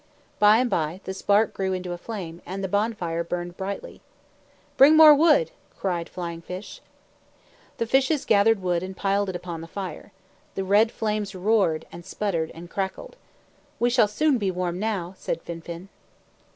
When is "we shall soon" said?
13.79-14.39